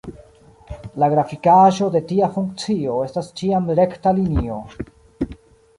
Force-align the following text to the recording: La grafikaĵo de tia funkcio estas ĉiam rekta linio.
La 1.03 1.09
grafikaĵo 1.13 1.89
de 1.97 2.01
tia 2.13 2.31
funkcio 2.39 2.97
estas 3.09 3.33
ĉiam 3.41 3.73
rekta 3.83 4.17
linio. 4.23 4.61